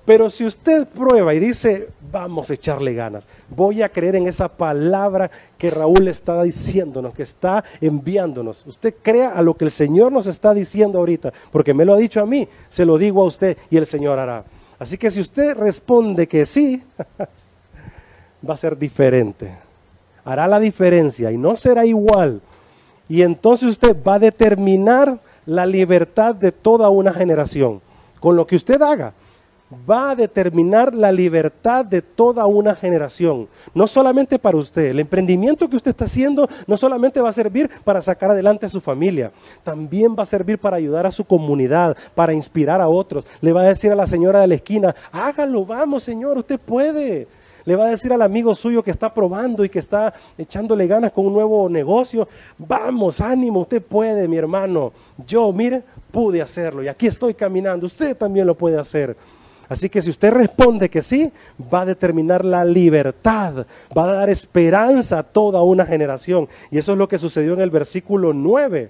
[0.05, 4.47] Pero si usted prueba y dice, vamos a echarle ganas, voy a creer en esa
[4.47, 8.65] palabra que Raúl está diciéndonos, que está enviándonos.
[8.65, 11.97] Usted crea a lo que el Señor nos está diciendo ahorita, porque me lo ha
[11.97, 14.45] dicho a mí, se lo digo a usted y el Señor hará.
[14.79, 16.81] Así que si usted responde que sí,
[18.47, 19.55] va a ser diferente.
[20.25, 22.41] Hará la diferencia y no será igual.
[23.07, 27.81] Y entonces usted va a determinar la libertad de toda una generación
[28.19, 29.13] con lo que usted haga.
[29.89, 33.47] va a determinar la libertad de toda una generación.
[33.73, 37.69] No solamente para usted, el emprendimiento que usted está haciendo no solamente va a servir
[37.83, 39.31] para sacar adelante a su familia,
[39.63, 43.25] también va a servir para ayudar a su comunidad, para inspirar a otros.
[43.41, 47.27] Le va a decir a la señora de la esquina, hágalo, vamos señor, usted puede.
[47.67, 51.11] Le va a decir al amigo suyo que está probando y que está echándole ganas
[51.11, 52.25] con un nuevo negocio,
[52.57, 54.93] vamos, ánimo, usted puede, mi hermano.
[55.27, 59.17] Yo, mire, pude hacerlo y aquí estoy caminando, usted también lo puede hacer.
[59.67, 61.29] Así que si usted responde que sí,
[61.61, 66.47] va a determinar la libertad, va a dar esperanza a toda una generación.
[66.71, 68.89] Y eso es lo que sucedió en el versículo 9.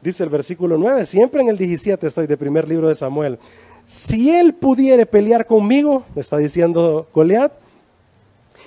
[0.00, 3.38] Dice el versículo 9, siempre en el 17 estoy de primer libro de Samuel.
[3.86, 7.59] Si él pudiere pelear conmigo, me está diciendo Goliat,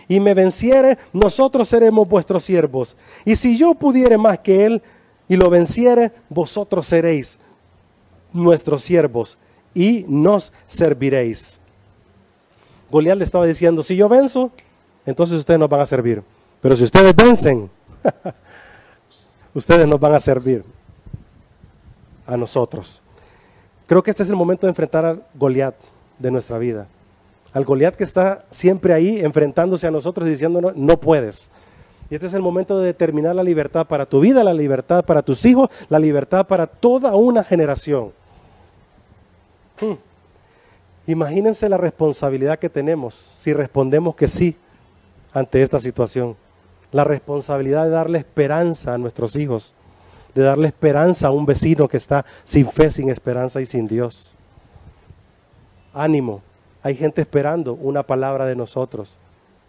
[0.07, 2.95] y me venciere, nosotros seremos vuestros siervos.
[3.25, 4.81] Y si yo pudiere más que él
[5.27, 7.37] y lo venciere, vosotros seréis
[8.31, 9.37] nuestros siervos
[9.73, 11.59] y nos serviréis.
[12.91, 14.51] Goliat le estaba diciendo, si yo venzo,
[15.05, 16.23] entonces ustedes nos van a servir.
[16.61, 17.69] Pero si ustedes vencen,
[19.53, 20.63] ustedes nos van a servir
[22.25, 23.01] a nosotros.
[23.87, 25.75] Creo que este es el momento de enfrentar a Goliat
[26.19, 26.87] de nuestra vida.
[27.53, 31.51] Al Goliat que está siempre ahí enfrentándose a nosotros y diciéndonos, no puedes.
[32.09, 35.21] Y este es el momento de determinar la libertad para tu vida, la libertad para
[35.21, 38.11] tus hijos, la libertad para toda una generación.
[39.79, 39.93] Hmm.
[41.07, 44.57] Imagínense la responsabilidad que tenemos si respondemos que sí
[45.33, 46.35] ante esta situación.
[46.91, 49.73] La responsabilidad de darle esperanza a nuestros hijos,
[50.35, 54.33] de darle esperanza a un vecino que está sin fe, sin esperanza y sin Dios.
[55.93, 56.41] Ánimo,
[56.83, 59.17] hay gente esperando una palabra de nosotros.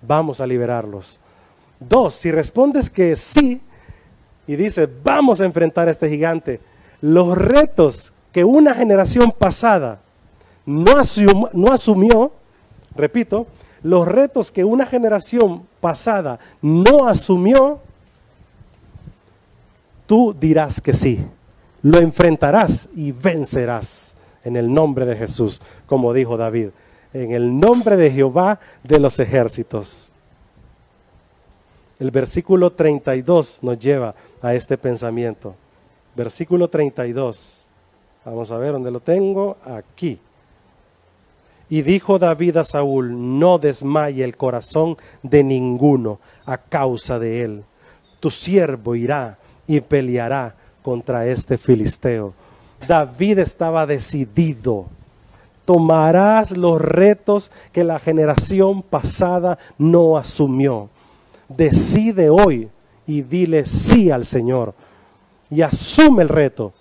[0.02, 1.20] Vamos a liberarlos.
[1.78, 3.60] Dos, si respondes que sí
[4.46, 6.60] y dices, vamos a enfrentar a este gigante,
[7.00, 10.00] los retos que una generación pasada
[10.66, 10.94] no,
[11.52, 12.32] no asumió,
[12.96, 13.46] repito,
[13.82, 17.78] los retos que una generación pasada no asumió,
[20.06, 21.24] tú dirás que sí,
[21.82, 26.70] lo enfrentarás y vencerás en el nombre de Jesús, como dijo David,
[27.14, 30.10] en el nombre de Jehová de los ejércitos.
[31.98, 35.54] El versículo 32 nos lleva a este pensamiento.
[36.16, 37.68] Versículo 32.
[38.24, 39.56] Vamos a ver dónde lo tengo.
[39.64, 40.18] Aquí.
[41.70, 47.64] Y dijo David a Saúl, no desmaye el corazón de ninguno a causa de él.
[48.20, 52.34] Tu siervo irá y peleará contra este filisteo.
[52.86, 54.86] David estaba decidido.
[55.64, 60.90] Tomarás los retos que la generación pasada no asumió.
[61.48, 62.68] Decide hoy
[63.06, 64.74] y dile sí al Señor.
[65.50, 66.72] Y asume el reto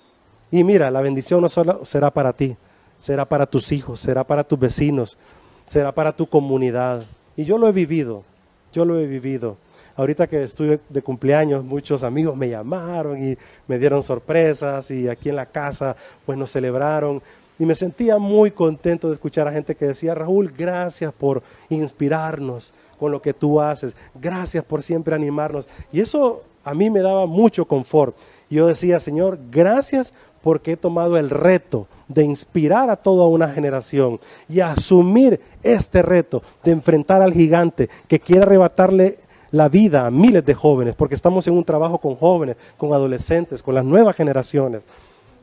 [0.53, 2.55] y mira, la bendición no solo será para ti,
[2.99, 5.17] será para tus hijos, será para tus vecinos,
[5.65, 7.05] será para tu comunidad.
[7.35, 8.23] Y yo lo he vivido,
[8.71, 9.57] yo lo he vivido.
[9.95, 13.35] Ahorita que estuve de cumpleaños, muchos amigos me llamaron y
[13.67, 17.23] me dieron sorpresas y aquí en la casa pues nos celebraron.
[17.59, 22.73] Y me sentía muy contento de escuchar a gente que decía, Raúl, gracias por inspirarnos
[22.99, 25.67] con lo que tú haces, gracias por siempre animarnos.
[25.91, 28.15] Y eso a mí me daba mucho confort.
[28.49, 34.19] Yo decía, Señor, gracias porque he tomado el reto de inspirar a toda una generación
[34.49, 39.17] y asumir este reto de enfrentar al gigante que quiere arrebatarle
[39.51, 43.61] la vida a miles de jóvenes, porque estamos en un trabajo con jóvenes, con adolescentes,
[43.61, 44.85] con las nuevas generaciones,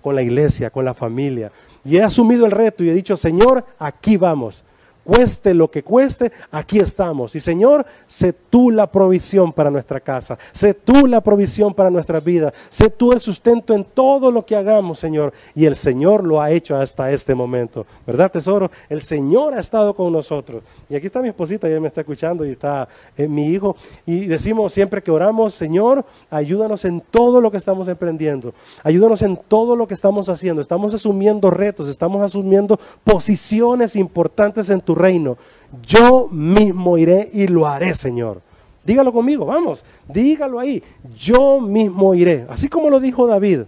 [0.02, 1.52] con la iglesia, con la familia.
[1.84, 4.64] Y he asumido el reto y he dicho, Señor, aquí vamos
[5.04, 7.34] cueste lo que cueste, aquí estamos.
[7.34, 12.20] Y Señor, sé tú la provisión para nuestra casa, sé tú la provisión para nuestra
[12.20, 15.32] vida, sé tú el sustento en todo lo que hagamos, Señor.
[15.54, 18.70] Y el Señor lo ha hecho hasta este momento, ¿verdad, tesoro?
[18.88, 20.62] El Señor ha estado con nosotros.
[20.88, 23.76] Y aquí está mi esposita, ella me está escuchando y está eh, mi hijo.
[24.06, 29.36] Y decimos siempre que oramos, Señor, ayúdanos en todo lo que estamos emprendiendo, ayúdanos en
[29.36, 30.62] todo lo que estamos haciendo.
[30.62, 35.36] Estamos asumiendo retos, estamos asumiendo posiciones importantes en tu reino.
[35.82, 38.40] Yo mismo iré y lo haré, Señor.
[38.84, 40.82] Dígalo conmigo, vamos, dígalo ahí.
[41.16, 42.46] Yo mismo iré.
[42.48, 43.62] Así como lo dijo David,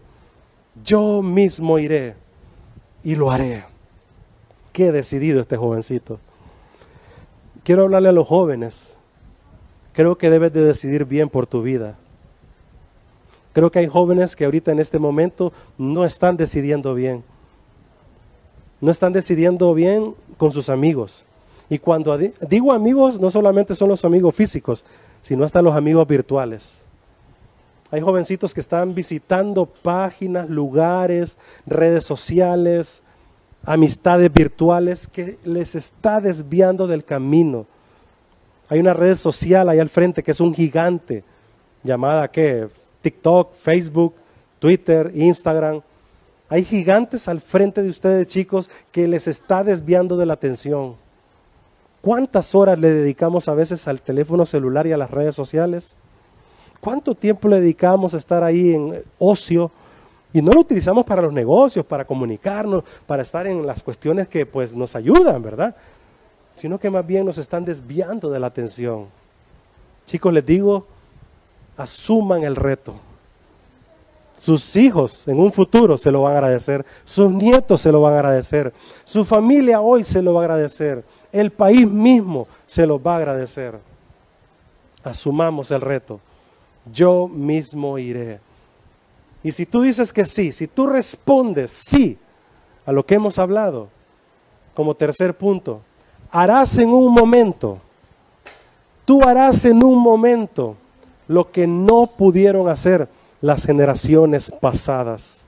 [0.84, 2.14] yo mismo iré
[3.04, 3.64] y lo haré.
[4.72, 6.18] Qué decidido este jovencito.
[7.62, 8.96] Quiero hablarle a los jóvenes.
[9.92, 11.96] Creo que debes de decidir bien por tu vida.
[13.52, 17.22] Creo que hay jóvenes que ahorita en este momento no están decidiendo bien
[18.82, 21.24] no están decidiendo bien con sus amigos.
[21.68, 24.84] Y cuando digo amigos, no solamente son los amigos físicos,
[25.22, 26.82] sino hasta los amigos virtuales.
[27.90, 33.02] Hay jovencitos que están visitando páginas, lugares, redes sociales,
[33.64, 37.66] amistades virtuales que les está desviando del camino.
[38.68, 41.22] Hay una red social ahí al frente que es un gigante,
[41.82, 42.68] llamada ¿qué?
[43.02, 44.14] TikTok, Facebook,
[44.58, 45.82] Twitter, Instagram.
[46.52, 50.96] Hay gigantes al frente de ustedes, chicos, que les está desviando de la atención.
[52.02, 55.96] ¿Cuántas horas le dedicamos a veces al teléfono celular y a las redes sociales?
[56.78, 59.70] ¿Cuánto tiempo le dedicamos a estar ahí en ocio?
[60.34, 64.44] Y no lo utilizamos para los negocios, para comunicarnos, para estar en las cuestiones que
[64.44, 65.74] pues nos ayudan, ¿verdad?
[66.56, 69.06] Sino que más bien nos están desviando de la atención.
[70.04, 70.86] Chicos, les digo,
[71.78, 72.96] asuman el reto.
[74.42, 78.14] Sus hijos en un futuro se lo van a agradecer, sus nietos se lo van
[78.14, 78.72] a agradecer,
[79.04, 83.16] su familia hoy se lo va a agradecer, el país mismo se lo va a
[83.18, 83.78] agradecer.
[85.04, 86.18] Asumamos el reto.
[86.92, 88.40] Yo mismo iré.
[89.44, 92.18] Y si tú dices que sí, si tú respondes sí
[92.84, 93.90] a lo que hemos hablado,
[94.74, 95.82] como tercer punto,
[96.32, 97.78] harás en un momento,
[99.04, 100.74] tú harás en un momento
[101.28, 103.08] lo que no pudieron hacer
[103.42, 105.44] las generaciones pasadas.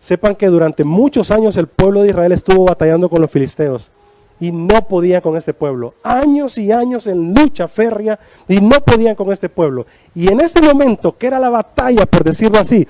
[0.00, 3.92] Sepan que durante muchos años el pueblo de Israel estuvo batallando con los filisteos
[4.40, 5.94] y no podían con este pueblo.
[6.02, 9.86] Años y años en lucha férrea y no podían con este pueblo.
[10.16, 12.88] Y en este momento, que era la batalla, por decirlo así,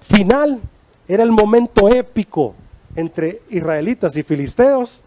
[0.00, 0.60] final,
[1.06, 2.54] era el momento épico
[2.96, 5.02] entre israelitas y filisteos.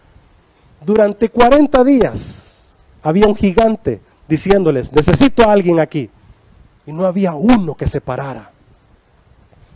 [0.86, 6.12] Durante 40 días había un gigante diciéndoles, necesito a alguien aquí.
[6.86, 8.52] Y no había uno que se parara.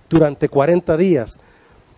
[0.09, 1.39] Durante 40 días,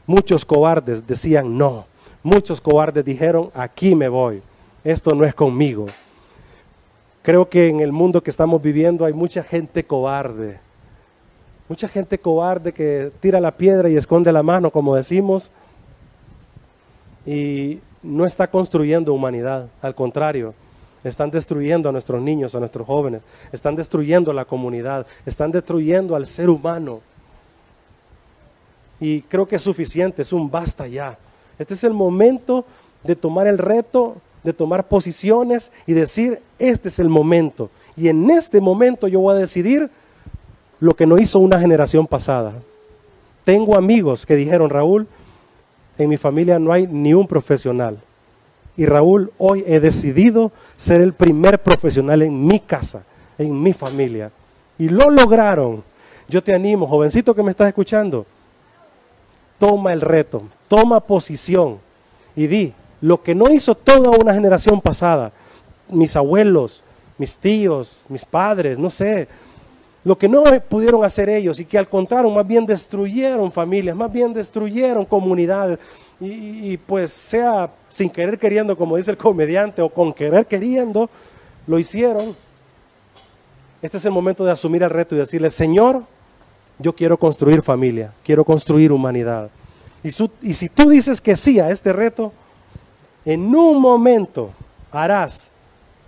[0.06, 1.86] muchos cobardes decían no
[2.24, 4.44] Muchos cobardes dijeron, aquí me voy,
[4.84, 5.88] esto no es conmigo.
[7.24, 10.60] Creo que en el mundo que estamos viviendo hay mucha gente cobarde.
[11.68, 15.50] Mucha gente cobarde que tira la piedra y esconde la mano, como decimos,
[17.26, 19.70] y no está construyendo humanidad.
[19.82, 20.54] Al contrario,
[21.04, 26.28] están destruyendo a nuestros niños, a nuestros jóvenes, están destruyendo la comunidad, están destruyendo al
[26.28, 27.02] ser humano.
[29.00, 31.18] Y creo que es suficiente, es un basta ya.
[31.58, 32.66] Este es el momento
[33.04, 37.70] de tomar el reto, de tomar posiciones y decir, este es el momento.
[37.98, 39.90] Y en este momento yo voy a decidir
[40.80, 42.54] lo que no hizo una generación pasada.
[43.44, 45.08] Tengo amigos que dijeron, Raúl,
[45.98, 48.00] en mi familia no hay ni un profesional.
[48.78, 53.04] Y Raúl, hoy he decidido ser el primer profesional en mi casa,
[53.38, 54.32] en mi familia.
[54.78, 55.84] Y lo lograron.
[56.28, 58.26] Yo te animo, jovencito que me estás escuchando,
[59.60, 61.80] toma el reto, toma posición
[62.36, 65.32] y di lo que no hizo toda una generación pasada,
[65.90, 66.84] mis abuelos,
[67.18, 69.28] mis tíos, mis padres, no sé,
[70.04, 74.12] lo que no pudieron hacer ellos y que al contrario más bien destruyeron familias, más
[74.12, 75.78] bien destruyeron comunidades
[76.24, 81.10] y, pues sea sin querer queriendo, como dice el comediante, o con querer queriendo,
[81.66, 82.36] lo hicieron.
[83.82, 86.04] Este es el momento de asumir el reto y decirle, Señor,
[86.78, 89.50] yo quiero construir familia, quiero construir humanidad.
[90.04, 90.10] Y,
[90.48, 92.32] y, si tú dices que sí a este reto,
[93.26, 94.52] en un momento
[94.92, 95.52] harás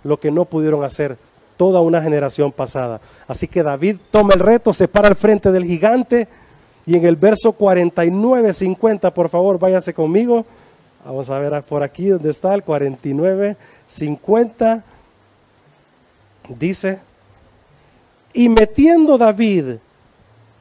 [0.04, 1.18] lo que no pudieron hacer
[1.56, 3.00] toda una generación pasada.
[3.26, 6.28] Así que David toma el reto, se para al frente del gigante
[6.86, 10.44] y en el verso 49, 50, por favor, váyase conmigo.
[11.04, 14.84] Vamos a ver por aquí donde está el 49, 50.
[16.48, 16.98] Dice,
[18.32, 19.76] y metiendo David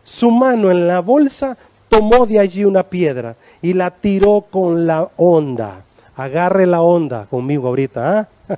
[0.04, 1.58] su mano en la bolsa,
[1.90, 5.84] tomó de allí una piedra y la tiró con la onda.
[6.16, 8.20] Agarre la onda conmigo ahorita.
[8.20, 8.58] ¿ah?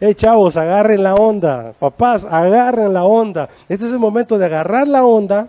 [0.00, 1.72] Eh, chavos, agarren la onda.
[1.76, 3.48] Papás, agarren la onda.
[3.68, 5.48] Este es el momento de agarrar la onda,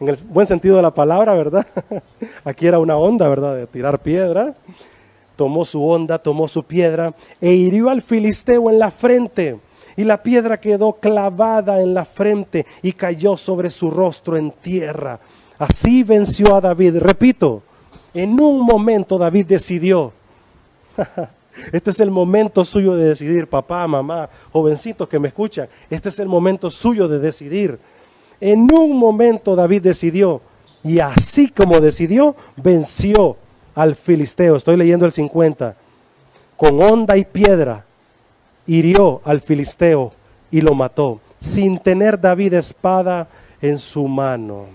[0.00, 1.66] en el buen sentido de la palabra, ¿verdad?
[2.44, 3.56] Aquí era una onda, ¿verdad?
[3.56, 4.54] De tirar piedra.
[5.36, 9.58] Tomó su onda, tomó su piedra e hirió al filisteo en la frente.
[9.96, 15.20] Y la piedra quedó clavada en la frente y cayó sobre su rostro en tierra.
[15.58, 16.98] Así venció a David.
[16.98, 17.62] Repito,
[18.12, 20.12] en un momento David decidió.
[21.72, 25.68] Este es el momento suyo de decidir, papá, mamá, jovencitos que me escuchan.
[25.88, 27.78] Este es el momento suyo de decidir.
[28.46, 30.42] En un momento David decidió
[30.82, 33.38] y así como decidió, venció
[33.74, 34.56] al filisteo.
[34.56, 35.74] Estoy leyendo el 50.
[36.54, 37.86] Con onda y piedra
[38.66, 40.12] hirió al filisteo
[40.50, 43.28] y lo mató, sin tener David espada
[43.62, 44.66] en su mano.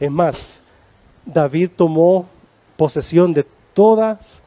[0.00, 0.62] Es más,
[1.26, 2.26] David tomó
[2.78, 3.44] posesión de
[3.74, 4.40] todas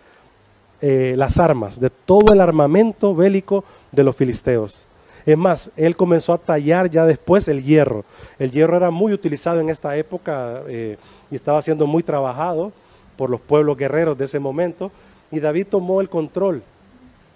[0.81, 4.87] eh, las armas, de todo el armamento bélico de los filisteos.
[5.25, 8.05] Es más, él comenzó a tallar ya después el hierro.
[8.39, 10.97] El hierro era muy utilizado en esta época eh,
[11.29, 12.71] y estaba siendo muy trabajado
[13.17, 14.91] por los pueblos guerreros de ese momento.
[15.31, 16.63] Y David tomó el control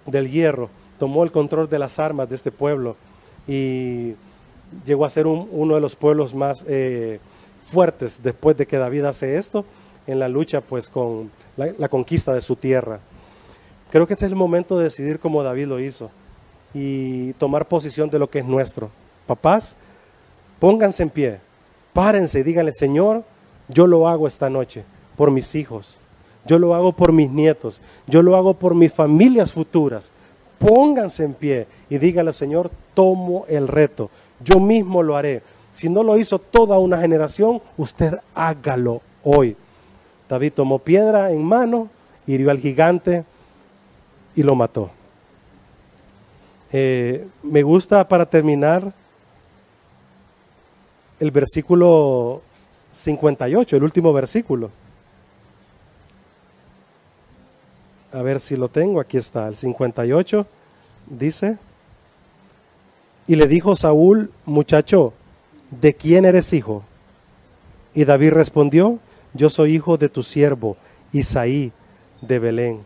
[0.04, 0.68] del hierro,
[0.98, 2.96] tomó el control de las armas de este pueblo
[3.46, 4.14] y
[4.84, 7.20] llegó a ser uno de los pueblos más eh,
[7.62, 9.64] fuertes después de que David hace esto
[10.06, 13.00] en la lucha pues con la, conquista de su tierra.
[13.90, 16.10] Creo que este es el momento de decidir como David lo hizo
[16.74, 18.90] y tomar posición de lo que es nuestro.
[19.26, 19.76] Papás,
[20.58, 21.40] pónganse en pie,
[21.92, 23.24] párense y díganle, Señor,
[23.68, 24.84] yo lo hago esta noche
[25.16, 25.96] por mis hijos,
[26.44, 30.12] yo lo hago por mis nietos, yo lo hago por mis familias futuras.
[30.58, 34.10] Pónganse en pie y díganle, Señor, tomo el reto,
[34.40, 35.42] yo mismo lo haré.
[35.74, 39.56] Si no lo hizo toda una generación, usted hágalo hoy.
[40.28, 41.88] David tomó piedra en mano,
[42.26, 43.24] hirió al gigante
[44.34, 44.90] y lo mató.
[46.78, 48.92] Eh, me gusta para terminar
[51.18, 52.42] el versículo
[52.92, 54.70] 58, el último versículo.
[58.12, 60.46] A ver si lo tengo, aquí está, el 58
[61.06, 61.56] dice,
[63.26, 65.14] y le dijo Saúl, muchacho,
[65.70, 66.82] ¿de quién eres hijo?
[67.94, 68.98] Y David respondió,
[69.32, 70.76] yo soy hijo de tu siervo,
[71.10, 71.72] Isaí
[72.20, 72.80] de Belén.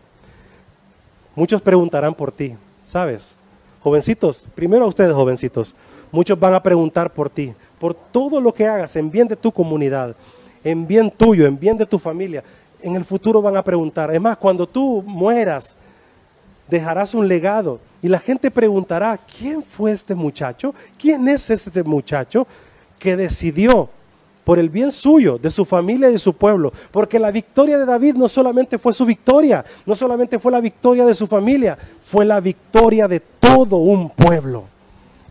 [1.35, 3.37] Muchos preguntarán por ti, ¿sabes?
[3.83, 5.75] Jovencitos, primero a ustedes jovencitos,
[6.13, 9.51] muchos van a preguntar por ti, por todo lo que hagas en bien de tu
[9.51, 10.15] comunidad,
[10.63, 12.45] en bien tuyo, en bien de tu familia.
[12.83, 14.13] En el futuro van a preguntar.
[14.15, 15.77] Es más, cuando tú mueras,
[16.69, 20.75] dejarás un legado y la gente preguntará, ¿quién fue este muchacho?
[20.99, 22.47] ¿Quién es este muchacho
[22.99, 23.89] que decidió
[24.51, 26.73] por el bien suyo, de su familia y de su pueblo.
[26.91, 31.07] Porque la victoria de David no solamente fue su victoria, no solamente fue la victoria
[31.07, 34.65] de su familia, fue la victoria de todo un pueblo.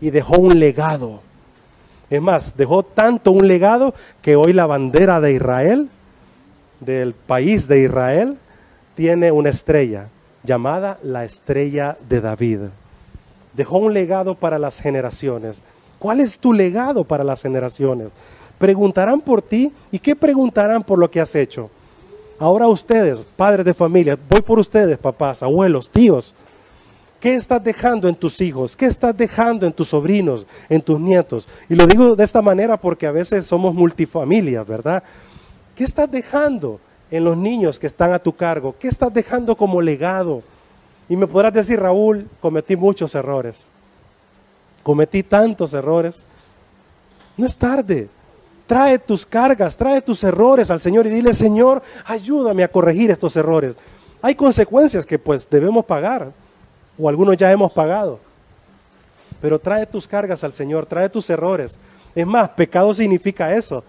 [0.00, 1.20] Y dejó un legado.
[2.08, 3.92] Es más, dejó tanto un legado
[4.22, 5.90] que hoy la bandera de Israel,
[6.80, 8.38] del país de Israel,
[8.94, 10.08] tiene una estrella
[10.44, 12.60] llamada la estrella de David.
[13.52, 15.60] Dejó un legado para las generaciones.
[15.98, 18.08] ¿Cuál es tu legado para las generaciones?
[18.60, 21.70] Preguntarán por ti y qué preguntarán por lo que has hecho.
[22.38, 26.34] Ahora ustedes, padres de familia, voy por ustedes, papás, abuelos, tíos.
[27.18, 28.76] ¿Qué estás dejando en tus hijos?
[28.76, 31.48] ¿Qué estás dejando en tus sobrinos, en tus nietos?
[31.70, 35.02] Y lo digo de esta manera porque a veces somos multifamilias, ¿verdad?
[35.74, 36.80] ¿Qué estás dejando
[37.10, 38.74] en los niños que están a tu cargo?
[38.78, 40.42] ¿Qué estás dejando como legado?
[41.08, 43.64] Y me podrás decir, Raúl, cometí muchos errores.
[44.82, 46.26] Cometí tantos errores.
[47.38, 48.10] No es tarde.
[48.70, 53.34] Trae tus cargas, trae tus errores al Señor y dile, Señor, ayúdame a corregir estos
[53.34, 53.74] errores.
[54.22, 56.30] Hay consecuencias que pues debemos pagar,
[56.96, 58.20] o algunos ya hemos pagado.
[59.40, 61.76] Pero trae tus cargas al Señor, trae tus errores.
[62.14, 63.82] Es más, pecado significa eso,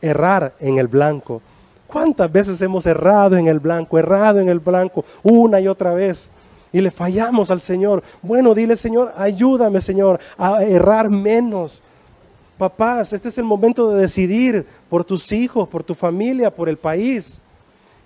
[0.00, 1.42] errar en el blanco.
[1.88, 6.30] ¿Cuántas veces hemos errado en el blanco, errado en el blanco, una y otra vez?
[6.72, 8.04] Y le fallamos al Señor.
[8.22, 11.82] Bueno, dile, Señor, ayúdame, Señor, a errar menos
[12.62, 16.76] Papás, este es el momento de decidir por tus hijos, por tu familia, por el
[16.76, 17.40] país.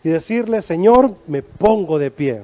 [0.03, 2.43] Y decirle, Señor, me pongo de pie.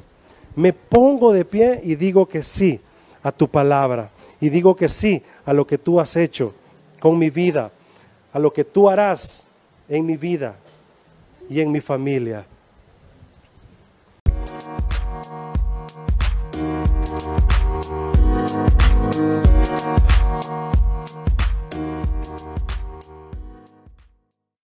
[0.55, 2.79] Me pongo de pie y digo que sí
[3.23, 4.11] a tu palabra.
[4.43, 6.53] Y digo que sí a lo que tú has hecho
[7.01, 7.73] con mi vida.
[8.35, 9.47] A lo que tú harás
[9.89, 10.57] en mi vida
[11.49, 12.45] y en mi familia.